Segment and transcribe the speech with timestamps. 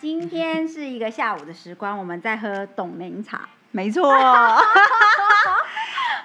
[0.00, 3.46] 今天是一个下午的时光，我们在喝董明茶。
[3.70, 4.10] 没错。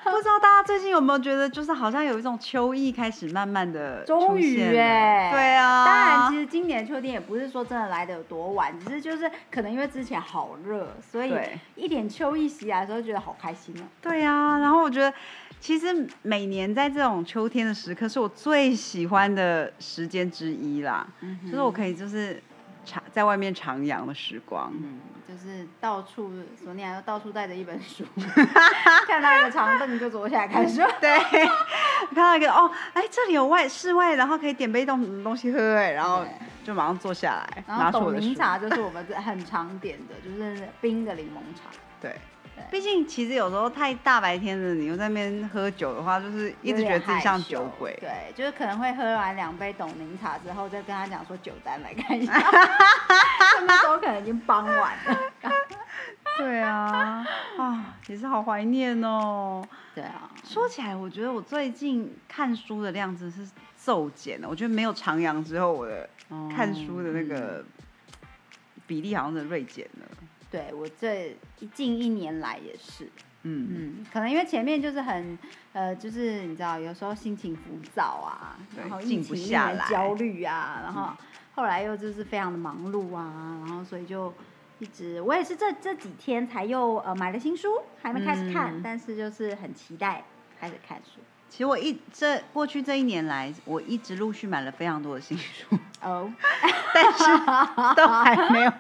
[0.06, 5.86] 不知道大家最近有没有觉得，就是好像有一种秋意开始慢慢的终于哎，对啊。
[5.86, 11.36] 当然，其实今年秋天也不是说真的来的有多晚，只是就是可能因为之前好热，所以
[11.76, 13.84] 一点秋意袭来的时候，觉得好开心哦。
[14.02, 15.14] 对啊，然后我觉得
[15.60, 21.06] 其实每年在这种秋天的时刻，是我最喜欢的时间之一啦。
[21.20, 22.42] 嗯，就是我可以就是
[22.86, 24.72] 徜在外面徜徉的时光。
[24.74, 25.00] 嗯。
[25.28, 28.06] 就是到处，索尼娅又到处带着一本书，
[29.08, 30.80] 看到一个长凳就坐下来看书。
[31.02, 31.18] 对，
[32.14, 36.24] 看到一个哦，哎，这里有外室外，然后可以点杯东东西喝，哎，然后
[36.64, 41.64] 就马上坐下来，然后董柠茶就是我们很常点的，就是冰的柠檬茶。
[42.00, 42.16] 对。
[42.72, 47.96] 毕竟，其实有时候太大白天的，你又在那边喝酒的话，就是一直觉得自己像酒鬼。
[48.00, 52.34] 对，就是可能会喝完两杯董明茶之后，再跟他讲说酒单来看一下。
[53.66, 55.20] 那时候可能已经傍晚了。
[56.38, 57.26] 对啊，
[57.58, 59.64] 啊，也是好怀念哦。
[59.94, 63.48] 对啊，说起来，我觉得我最近看书的量真是
[63.78, 64.50] 骤减了。
[64.50, 66.10] 我觉得没有长阳之后，我的
[66.54, 67.64] 看书的那个
[68.86, 70.06] 比例好像是锐减了。
[70.56, 71.36] 对我这
[71.74, 73.06] 近一年来也是，
[73.44, 73.68] 嗯。
[74.00, 75.38] 嗯，可能因为前面就是很
[75.74, 81.12] 呃，就是你知道，有时候心情浮躁啊，然后静不下来，焦虑啊，然后
[81.56, 84.34] 后来又就是非常的忙碌啊，然后所以就
[84.80, 90.24] 一直，我也是这这几天才又呃买了新书，还没开始看，但是就是很期待
[90.58, 91.20] 开始看书。
[91.48, 95.78] 其实我一这过去这一年来，我一直陆续买了非常多的新书。
[96.02, 96.30] 哦，
[96.94, 97.24] 但是
[97.96, 98.72] 都还没有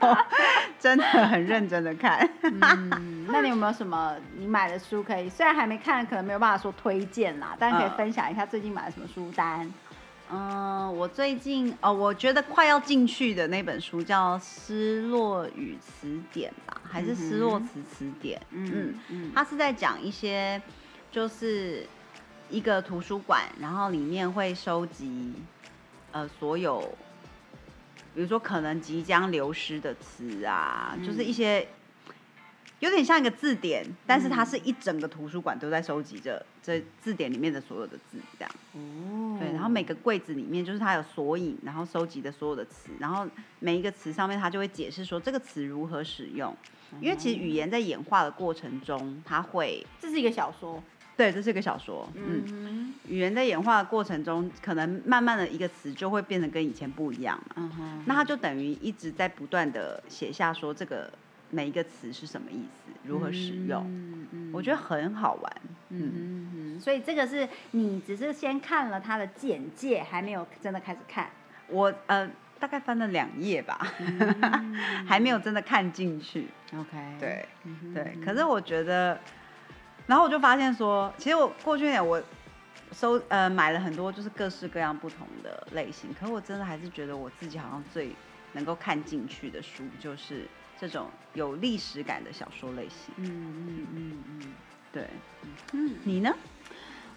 [0.79, 2.29] 真的很认真的看。
[2.43, 5.29] 嗯，那你有没有什么你买的书可以？
[5.29, 9.71] 虽然还没看，可能没有办法说推荐啦，但可以分享一下最近买了什么书单。
[10.31, 18.39] 嗯，我最近哦，我觉得快要进去的那本书叫《失落语词典》吧，还是《失落词词典》？
[18.51, 20.61] 嗯嗯，它是在讲一些
[21.11, 21.85] 就是。
[22.47, 25.33] 一个图书馆，然后里面会收集，
[26.11, 26.95] 呃，所有，
[28.15, 31.67] 比如说可能即将流失的词啊，就是一些
[32.79, 38.51] 有点像一个字典，但是它是一整个图书馆都在收集着这字典里面的所有的字，这样。
[38.73, 39.37] 哦。
[39.37, 43.27] 对，然后每个柜子里面就是它有索引，然后收集的所有的词，然后
[43.59, 46.55] 每一个词上面它就会解释说这个词如何使用，
[47.01, 50.81] 因为其实语言在演化的过程中，它会，这是一个小说。
[51.17, 52.07] 对，这是一个小说。
[52.13, 57.55] 嗯，语言在演化的过程中，可能慢慢的一个词就会变得跟以前不一样嘛。
[57.55, 61.09] 嗯哼，那它就等于一直在不断的写下说这个
[61.51, 63.81] 每一个词是什么意思，如何使用。
[63.87, 65.61] 嗯嗯，我觉得很好玩。
[65.89, 66.11] 嗯
[66.75, 71.29] 嗯，所以这个是你只是先看了它的简介，还没有真的开始看。
[71.69, 73.87] 我呃大概翻了两页吧，
[75.07, 76.47] 还没有真的看进去。
[76.77, 77.45] OK，对
[77.93, 79.17] 对，可是我觉得。
[80.07, 82.21] 然后我就发现说，其实我过去年我
[82.91, 88.15] 收呃买了很多就是各式各样不同的类型，可我真的还是觉得我自己好像最
[88.53, 90.47] 能够看进去的书就是
[90.79, 93.13] 这种有历史感的小说类型。
[93.17, 94.41] 嗯嗯嗯嗯，
[94.93, 95.09] 对。
[95.71, 96.31] 嗯，你呢？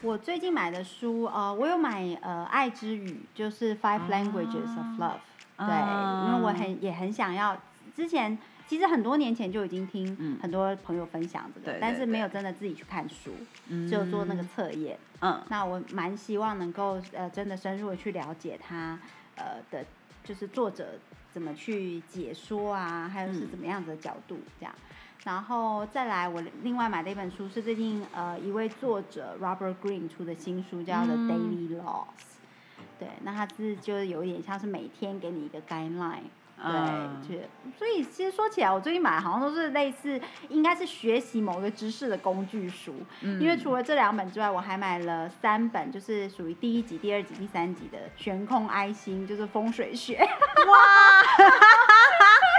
[0.01, 5.21] 我最近买的书，呃，我有买呃《爱之语》，就是《Five Languages of Love》。
[5.67, 7.61] 对，因为我很也很想要
[7.95, 8.39] 之前。
[8.69, 13.33] 其实很多年前就已经听很多朋友分享这个，但是没有真的自己去看书，
[13.91, 14.99] 就做那个测验。
[15.21, 18.99] 嗯，那我蛮希望能够呃真的深入的去了解他
[19.37, 19.85] 呃的，
[20.23, 20.99] 就是作者
[21.33, 24.75] 怎么去解说啊，还有是怎么样子的角度这样。
[25.25, 32.07] 然后再来，我另外买的一本书是最近呃一位作者 Robert Green 出的新书，叫 The Daily Laws。
[32.99, 36.25] 对，那它是就有一点像是每天给你一个 guideline。
[37.27, 42.95] 对，所以其实说起来，我最近买的好像都是类似，应该是学习某个知识的工具书。
[43.23, 50.17] 因为除了这两本之外，我还买了三本，就是属于第一集、第二集、第三集的《悬空爱心》，就是风水学。
[50.19, 50.27] 哇！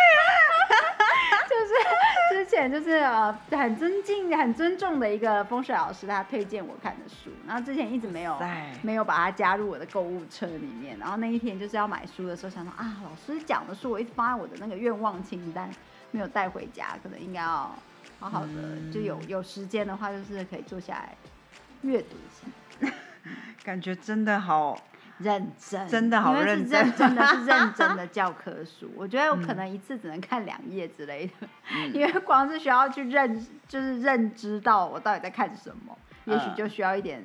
[2.68, 8.36] 就是呃很尊敬、很尊重的一个风水老师，他推荐我看的书，然后之前一直没有
[8.82, 15.70] 没有把它加入我的购物车里面，然后那一天就是要买书的时候，想说啊，老师讲的书我一直放在我的那个愿望清单，
[16.10, 17.76] 没有带回家，可能应该要
[18.20, 21.16] 好好的就有有时间的话，就是可以坐下来
[21.84, 22.92] 阅读一下。
[23.64, 24.80] 感觉真的好
[25.19, 28.89] 认真，真的好认真，真的是认真的教科书。
[28.98, 31.48] 我觉得我可能一次只能看两页之类的，
[31.94, 37.24] 因为光是需要去认，就是认知到我到底在看什么，也许就需要一点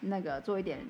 [0.00, 0.80] 那个做一点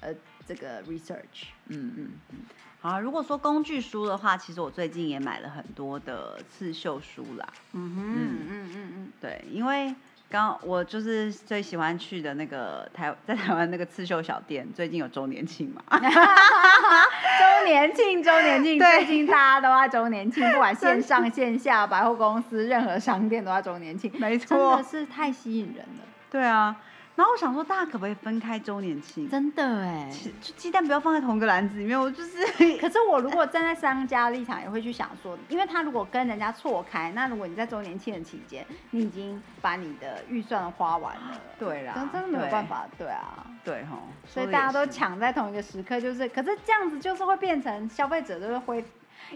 [0.00, 0.12] 呃
[0.46, 1.48] 这个 research。
[1.68, 2.38] 嗯嗯嗯。
[2.80, 7.48] 好，如果说工具书的话，其实我最近也买了很多的刺绣书啦。
[7.72, 9.94] 嗯哼，嗯嗯嗯嗯，对，因为。
[10.34, 15.80] 刚我就是最喜欢去的那个台在台湾那个刺绣小店，最近有周年庆嘛？
[16.00, 26.02] 周年庆，周年庆，最近大家都在周年庆，不管线 上线下，百货公司任何商店都在周年庆，没错，真的是太吸引人了。
[26.28, 26.74] 对啊。
[27.16, 29.28] 然后我想说，大家可不可以分开周年庆？
[29.28, 31.98] 真的哎，就鸡蛋不要放在同一个篮子里面。
[31.98, 32.38] 我就是，
[32.80, 48.84] 可是我如果站在商家立场，也会去想说，因为他如果跟人家错开，那如果你在周年庆的期间，你已经把你的预算花完了，对啦，真的没有办法，对啊，对哈，所以大家都抢在同一个时刻，就是，可是这样子就是会变成消费者就是会。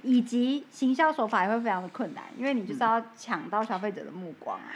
[0.03, 4.69] 以及行销手法也会非常的困难，因为你就是要抢到消费者的目光啊。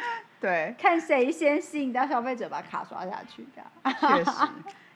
[0.42, 3.96] 对，看谁先吸引到消费者，把卡刷下去这样。
[4.00, 4.30] 确实，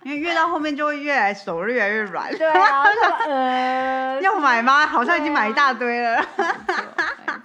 [0.02, 2.36] 因为越到后面就会越来手越来越软。
[2.36, 2.82] 对啊，
[3.28, 4.84] 呃，要买吗？
[4.88, 6.16] 好像已经买一大堆了。
[6.36, 6.44] 没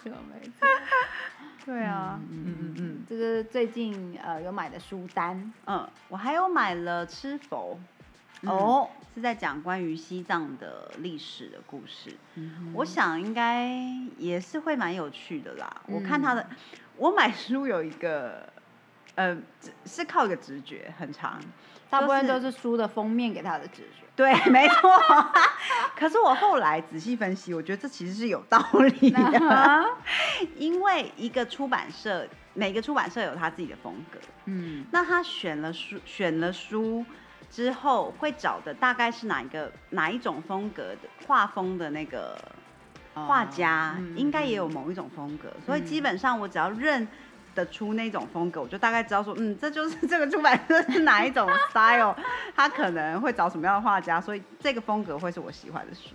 [0.03, 0.67] 错，没错。
[1.63, 5.53] 对啊，嗯嗯嗯，这是最近呃有买的书单。
[5.67, 7.77] 嗯，我还有买了《吃否》。
[8.49, 12.15] 哦，是在讲关于西藏的历史的故事。
[12.73, 13.69] 我想应该
[14.17, 15.81] 也是会蛮有趣的啦。
[15.87, 16.49] 我看他的，
[16.95, 18.47] 我买书有一个，
[19.15, 19.37] 呃，
[19.85, 21.39] 是靠一个直觉，很长，
[21.89, 24.05] 大部分都是书的封面给他的直觉。
[24.15, 24.91] 对，没错。
[25.97, 28.65] 可是我后来仔细分析，我觉得这其实是有道
[29.01, 29.89] 理的。
[30.55, 34.19] 因为一个出版社，每个出版社有他自己的风格。
[34.45, 37.05] 嗯，那他选了书，选了书。
[37.51, 42.37] 之后会找的大概是哪一个哪一种风格的画风的那个
[43.13, 47.05] 画家，应该也有某一种风格，所以基本上我只要认
[47.53, 52.15] 得出那种风格，我就大概知道说，嗯，这就是这个出版社是哪一种 style，
[52.55, 56.11] 他可能会找什么样的画家，所以这个风格会是我喜欢的书。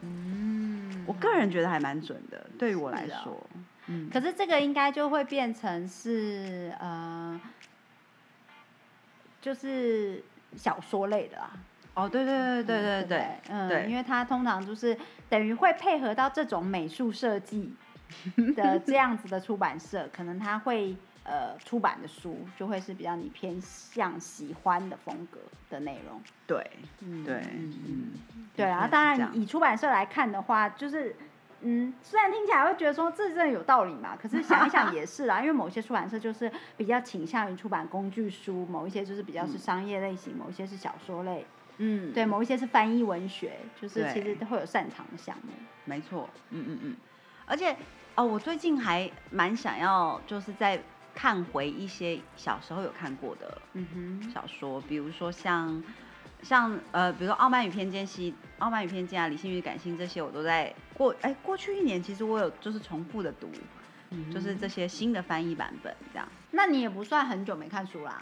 [0.00, 3.40] 嗯，我个人觉得还蛮准的，对于我来说。
[3.86, 7.40] 嗯，可是这个应该就会变成是呃，
[9.40, 10.24] 就是。
[10.56, 11.50] 小说类的啊，
[11.94, 14.96] 哦，对对对对对对，嗯，因为它通常就是
[15.28, 17.74] 等于会配合到这种美术设计
[18.56, 25.38] 的这样子的出版社，可能他会呃出版的书就会是比较你偏向喜欢的风格
[25.68, 26.20] 的内容。
[26.46, 26.70] 对，
[27.00, 28.12] 嗯对，嗯，
[28.56, 31.14] 对啊，当然以出版社来看的话，就是。
[31.62, 41.46] 嗯，虽然听起来会觉得说这真的有道理嘛，可是想一想也是啦，因为某些出版社就是比较倾向于出版工具书，某一些就是比较是商业类型，某一些是小说类，
[41.78, 45.52] 嗯，对，某一些是翻译文学，就是其实都会有擅长的项目。
[45.84, 46.96] 没错，嗯嗯嗯，
[47.44, 47.76] 而且
[48.14, 50.80] 哦，我最近还蛮想要就是在
[51.14, 55.82] 看回一些小时候有看过的嗯哼小说，比如说像。
[56.42, 63.50] 像呃，比如说《傲慢与偏见》系，《傲慢与偏见》啊，《理性与感性》这些，我都在过哎，过去一年其实我有就是重复的读，
[64.32, 66.28] 就是这些新的翻译版本这样。
[66.50, 68.18] 那你也不算很久没看书啦。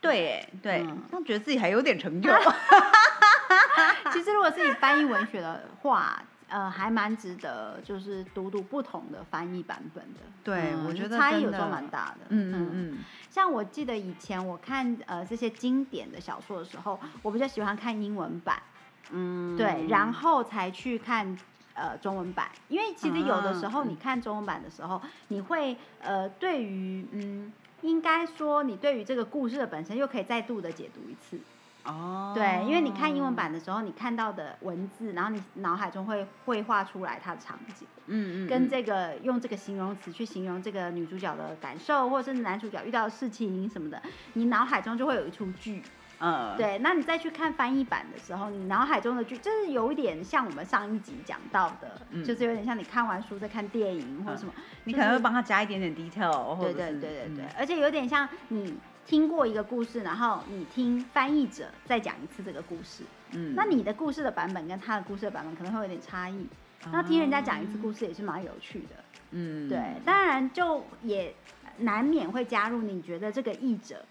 [0.00, 2.30] 对对，那觉得自己还有点成就。
[4.12, 6.22] 其实如果是以翻译文学的话。
[6.54, 10.20] 呃，还蛮值得，就是读读不同的翻译版本的。
[10.44, 12.26] 对，我觉得差异有时候蛮大的。
[12.28, 12.98] 嗯嗯嗯。
[13.28, 18.62] 像我记得以前我看呃这些经典的小说的时候，我比较喜欢看英文版。
[19.10, 19.56] 嗯。
[19.56, 21.36] 对，然后才去看
[21.74, 31.36] 呃中文版，因为其实有的时候你看中文版的时候，你会呃对于嗯，应该说你对于这个故事的本身又可以再度的解读一次。
[31.84, 45.82] 哦，对，因为你看英文版的时候，你看到的文字，然后你脑海中会绘画出来它的场景，嗯嗯，跟这个用这个形容词去形容这个女主角的感受，或者是男主角遇到的事情什么的，你脑海中就会有一出剧，
[46.20, 58.74] 嗯，对，那你再去看翻译版的时候，你脑海中的剧，就是有一点像我们上一集讲到的，就是有点像你看完书再看电影或者什么，你可能会帮他加一点点 detail，对对对对对，而且有点像你。
[59.06, 66.46] 听过一个故事，然后你听翻译者再讲一次这个故事，嗯，那你的故事的版本跟他的故事的版本可能会有点差异。
[66.92, 69.78] 那听人家讲一次故事也是蛮有趣的，嗯，对。
[70.04, 71.34] 当然就也
[71.78, 74.04] 难免会加入你觉得这个译者，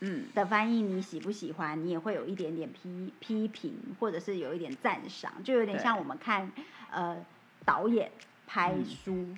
[0.00, 6.50] 嗯的翻译你喜不喜欢，你也会有一点点批批评，或者是有一点赞赏，就有点像我们看
[6.90, 7.16] 呃
[7.64, 8.10] 导演
[8.46, 9.28] 拍书。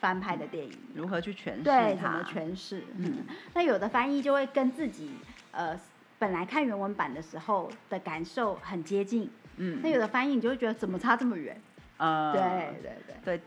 [0.00, 2.84] 翻拍的电影，如何去诠释对，怎么诠释？
[2.96, 3.24] 嗯，
[3.54, 5.10] 那有的翻译就会跟自己
[5.50, 5.78] 呃
[6.18, 11.60] 本来看原文版的时候的感受很接近，嗯，那有的翻译你就会觉得怎么差这么远？
[11.98, 13.14] 呃，对对对。
[13.24, 13.40] 对，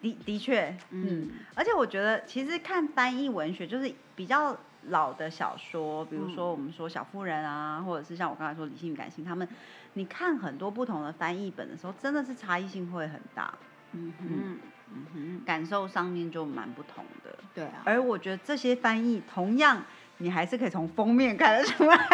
[0.00, 9.46] 的的确，嗯，而且我觉得其实看翻译文学就是比较老的小说，比如说我们说小妇人啊，或者是像我刚才说理性与感性，他们
[9.92, 13.52] 你看很多不同的翻译本的时候，真的是差异性会很大，
[13.92, 14.12] 嗯。
[14.18, 14.58] 哼。
[14.92, 17.36] 嗯哼，感受上面就蛮不同的。
[17.54, 19.82] 对啊，而我觉得这些翻译同样，
[20.18, 22.08] 你还是可以从封面看得出来，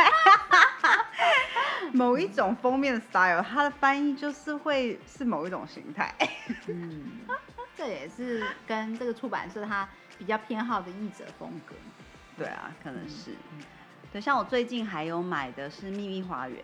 [1.93, 6.14] 某一种封面的 style，它的翻译就是会是某一种形态。
[6.69, 7.21] 嗯，
[7.76, 9.88] 这也是跟这个出版社它
[10.19, 11.75] 比较偏好的译者风格。
[12.37, 13.33] 对啊，可能是。
[14.12, 16.59] 对，像我最近还有买的是《秘密花园》。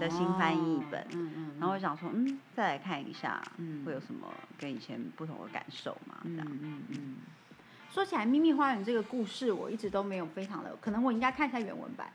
[0.00, 4.28] 的新翻译本，嗯嗯，然后我想说，嗯，再来看一下，嗯，会有什么
[4.58, 6.16] 跟以前不同的感受嘛？
[6.24, 7.16] 这样，嗯嗯。
[7.90, 12.08] 说起来，《秘密花园》这个故事，我一直都没有非常的，可能我应该看一下原文版。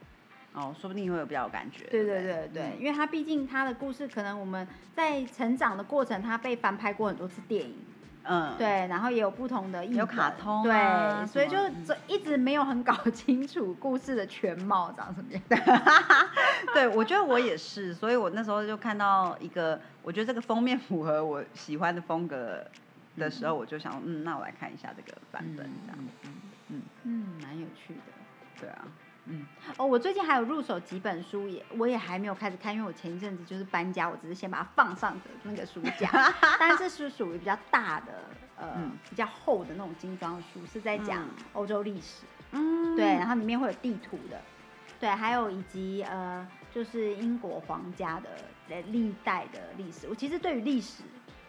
[0.54, 1.86] 哦，说不定会有比较有感觉。
[1.86, 7.76] 对对对对，因为他毕竟他的故事，可能我们在成长的过程，他被翻拍过很多次电影。
[8.26, 15.42] 嗯，对，然后也有不同的有卡通，对，所以就这一直没有很搞清楚故事的全貌长什么样。
[16.74, 22.66] 对，我觉得我也是，所以我那时候就看到一个，我觉得这个封面符合我喜欢的风格
[23.18, 26.34] 的时候，我就想，嗯，那我来看一下这个版本，这样，嗯。
[26.70, 26.82] 嗯。
[27.04, 28.14] 嗯，蛮有趣的，
[28.62, 28.86] 对啊。
[29.26, 29.46] 嗯
[29.78, 36.10] 哦，我最近还有入手几本书，也我也还没有开始看，因为我前一阵子就是搬家，我只是先把它放上的那个书架。
[36.60, 38.26] 但是是属于比较大的，
[38.58, 42.26] 呃，比较厚的那种精装书，是在讲欧洲历史。
[42.52, 44.42] 嗯，对，然后里面会有地图的，
[45.00, 50.08] 对，还有以及呃，就是英国皇家的历代的历史。
[50.10, 51.02] 我其实对于历史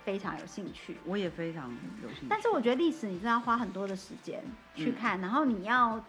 [0.04, 1.68] 非常有兴趣，我也非常
[2.02, 2.26] 有兴趣。
[2.30, 4.42] 但是我觉得历史你真的要花很多的时间
[4.76, 6.00] 去看，然后你要。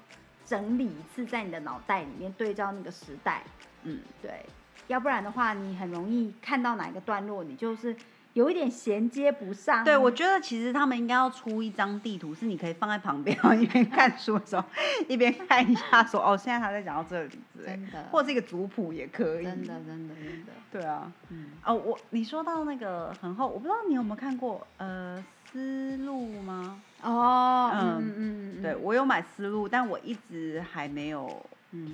[0.46, 3.44] 整理一次在你的脑袋里面对照那个时代，
[3.84, 4.46] 嗯，对，
[4.88, 7.96] 要不然的话你很容易看到哪一个段落，你就是
[8.34, 9.84] 有一点衔接不上。
[9.84, 14.64] 对，我觉得其实他们应该要出一张地图，是你可以放在旁边， 一边看书的时候
[15.08, 25.24] 一边看一下，说哦，现在他在讲到这里之类，真的，或者是一个族谱也可以，真的，真的，真的，对啊，嗯，哦，我你说到那个很厚，我不知道你有没有看过，呃。
[25.56, 26.82] 思路吗？
[27.02, 31.46] 哦，嗯嗯嗯，对我有买思路，但我一直还没有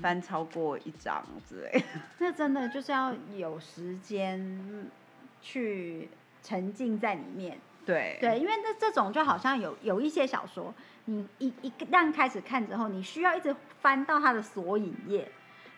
[0.01, 1.83] 翻超过一张之类。
[2.17, 4.89] 那真的就是要有时间
[5.43, 6.09] 去
[6.41, 7.59] 沉浸在里面。
[7.85, 10.73] 对对，因为这这种就好像有有一些小说，
[11.05, 15.31] 你一一旦开始看之后，你需要一直翻到它的索引页。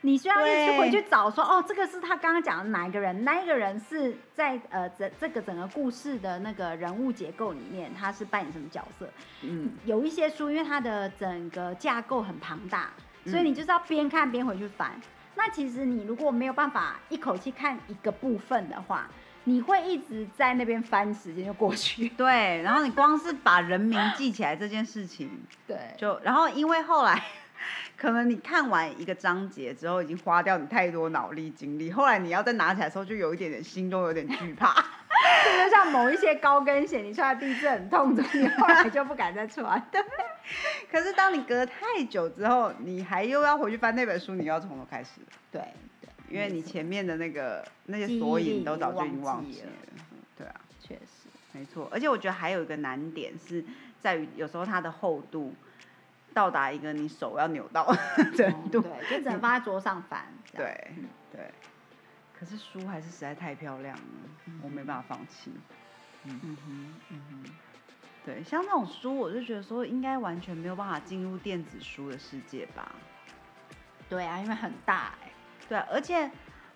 [0.05, 3.23] 你需要一直回去找说，哦，这个是他刚刚讲的哪一个人？
[3.23, 9.09] 那一个人是在呃这这个整个故事的那个人物结构里面，他是扮演什么角色？
[9.43, 12.89] 嗯，有一些书，因为它的整个架构很庞大，
[13.25, 14.91] 所以你就是要边看边回去翻。
[15.35, 19.07] 那其实你如果没有办法一口气看一个部分的话，
[19.45, 22.09] 你会一直在那边翻，时间就过去。
[22.19, 25.29] 对，然后你光是把人名记起来这件事情，
[25.65, 27.23] 对，就然后因为后来。
[28.03, 34.75] 可能你看完一个章节之后，已经花掉你太多脑力精力，后来你要再拿起来的时候，就有一点点心中有点惧怕。
[35.45, 39.81] 就像某一些高跟鞋，你穿在第一次很痛，你后来就不敢再穿。
[39.89, 40.03] 对。
[40.91, 45.21] 可是当你隔太久之后，你还又要回去翻那本书，你要从头开始。
[45.49, 45.61] 对
[46.01, 46.09] 对。
[46.27, 49.67] 因为你前面的那个那些索引都早就已经忘记了。
[50.37, 50.55] 对啊。
[50.81, 51.29] 确实。
[51.53, 53.63] 没错，而且我觉得还有一个难点是
[54.01, 55.53] 在于，有时候它的厚度。
[56.33, 57.85] 到达一个你手要扭到
[58.35, 60.25] 程度，对，就只能放在桌上翻。
[60.51, 60.93] 对
[61.31, 61.51] 对，
[62.37, 64.03] 可是书还是实在太漂亮了，
[64.61, 65.51] 我没办法放弃。
[66.25, 66.57] 嗯哼
[67.09, 67.43] 嗯哼，
[68.25, 72.91] 对，像那种书，我就觉得说应该完全没有办法进入电子书的世界吧。
[74.09, 75.31] 对啊，因为很大哎。
[75.67, 76.29] 对啊，而且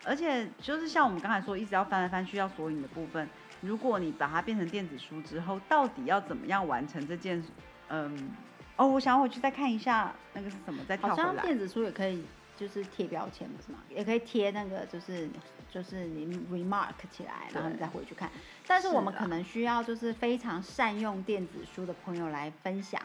[0.06, 3.30] 而且就是像我们刚才说，一直要翻来翻去要索引的部分，
[3.62, 7.44] 如果你把它变成电子书之后，到底要怎么样完成这件
[7.90, 8.32] 嗯？
[8.77, 11.27] 哦，我想回去再看一下那个是什么，再跳回来。
[11.27, 12.24] 好像电子书也可以，
[12.55, 13.79] 就是贴标签，不是吗？
[13.89, 15.27] 也可以贴那个，就是
[15.69, 18.29] 就是你 remark 起来，然后你再回去看。
[18.67, 23.01] 但是我们可能需要就是非常善用电子书的朋友来分享，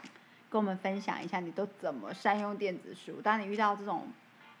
[0.49, 3.19] 跟我们分享一下你都怎么善用电子书。
[3.21, 4.07] 当你遇到这种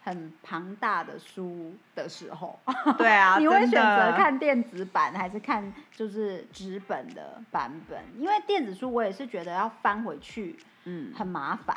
[0.03, 2.59] 很庞大的书的时候，
[2.97, 7.99] 对啊，你会选择看电子版还是看就是纸本的版本？
[8.17, 10.57] 因为电子书我也是觉得要翻回去。
[10.85, 11.75] 嗯，很麻烦。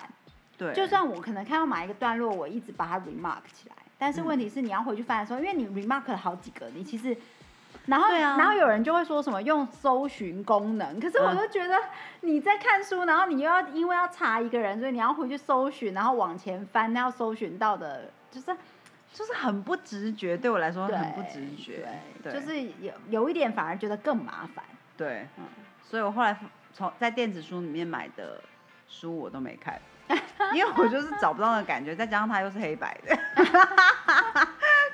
[0.58, 7.14] 对，就算我可能看到某一个段落，我一直把它 remark 起来，但是问题是你要回去翻的时候，因为你 remark 了好几个，你其实
[7.84, 11.76] 然后，然后有人就会说什么用搜寻功能，可是我就觉得
[12.22, 18.46] 你在看书，然后你又要因为要查一个人，所以你要回去搜寻，然后往前翻，那要搜寻到的，就是
[19.12, 21.86] 就是很不直觉，对我来说很不直觉，
[22.22, 24.64] 对，就是有有一点反而觉得更麻烦，
[24.96, 25.44] 对，嗯，
[25.82, 26.36] 所以我后来
[26.72, 28.42] 从在电子书里面买的
[28.88, 29.80] 书我都没看，
[30.54, 33.18] 因为我就是找不到那个感觉，再加上它又是黑白的，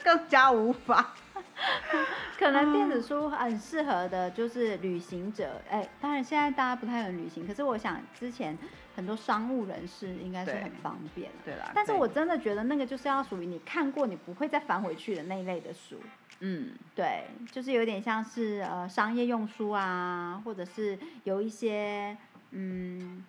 [0.02, 1.14] 更加无法。
[2.38, 5.62] 可能电子书很适合的，就是旅行者。
[5.70, 8.58] 哎，当然现在大家不太能旅行，可是我想之前
[8.96, 11.30] 很多商务人士应该是很方便。
[11.44, 11.70] 对啦。
[11.72, 16.00] 但是我真的觉得那个就是要属于你看过你不会再翻回去的那一类的书。
[16.40, 22.16] 嗯，对，就是有点像是呃商业用书啊，或者是有一些
[22.50, 23.24] 嗯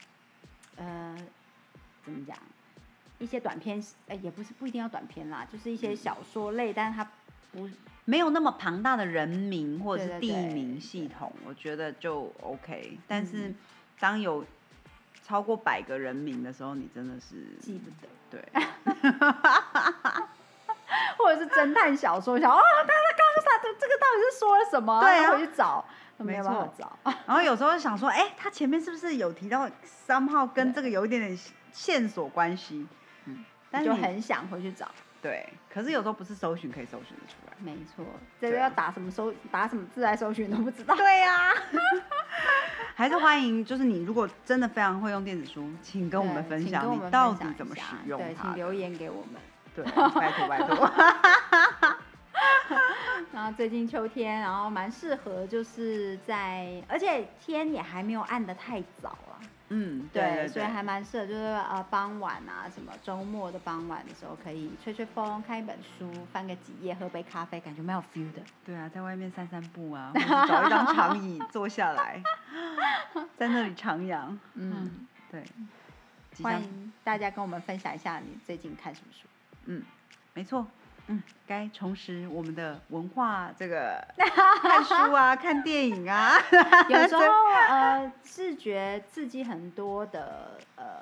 [0.77, 1.15] 呃
[2.03, 2.36] 怎么讲，
[3.20, 7.10] 一些短篇，呃也不是不一定要短篇啦，就是一些小说类，但是它
[7.51, 7.70] 不。
[8.06, 13.00] 没有那么庞大的人名或者是地名系统，我觉得就 OK。
[13.08, 13.56] 但是
[13.98, 14.44] 当有
[15.24, 18.10] 超过百个人名的时候，你真的是记不得。
[18.30, 18.44] 对
[21.18, 23.00] 或者是侦探小说，想哦，他他刚
[23.36, 25.00] 刚他这个到底是说了什么？
[25.01, 25.86] 对，回去找，
[26.17, 26.98] 没办法找。
[27.25, 31.38] 然后有时候想说，哎，他前面是不是有提到三号跟这个有一点点
[31.72, 32.88] 线索关系？
[33.25, 34.89] 嗯，但就很想回去找。
[35.22, 37.53] 对，可是有时候不是搜寻可以搜寻得出来。
[37.60, 38.05] 没错，
[38.41, 40.93] 这个要打什么搜，打什么字来搜寻都不知道。
[40.98, 41.53] 对呀，
[42.93, 49.41] 还是欢迎，就是你如果真的非常会用电子书，请跟我们分享你到底怎么使用对，请留言给我们。
[49.74, 50.91] 对，拜托拜托。
[53.34, 59.42] 然后最近秋天，然后蛮适合，就是在，而且天也还没有暗的太早啊。
[59.70, 68.42] 嗯，对，所以还蛮适合，就是呃傍晚啊，什么周末的傍晚的时候，可以吹吹风，看一本书，翻个几页，喝杯咖啡，感觉蛮有 feel 的。
[68.63, 70.12] 对啊，在外面散散步啊，
[70.48, 72.22] 找一张长椅坐下来，
[73.36, 74.38] 在那里徜徉。
[74.54, 75.44] 嗯，对。
[76.44, 79.28] 欢迎大家跟我们分享一下你最近看什么书。
[79.66, 79.84] 嗯，
[80.36, 80.67] 没错。
[81.08, 84.02] 嗯，该重拾我们的文化，这个
[84.62, 86.36] 看书啊，看电影啊。
[86.89, 87.22] 有时候
[87.70, 91.02] 呃，视觉刺激很多的呃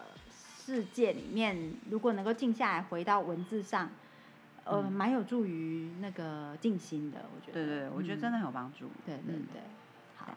[0.66, 3.90] 世界里面，如果能够静下来，回到文字上，
[4.64, 7.20] 呃，蛮有助于那个静心的。
[7.36, 8.90] 我觉得，对对，我觉得真的很有帮助。
[9.06, 9.62] 对对对，
[10.18, 10.28] 好，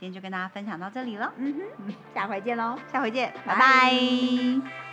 [0.00, 1.32] 今天就跟大家分享到这里了。
[1.36, 4.91] 嗯哼，下回见喽，下回见，拜拜。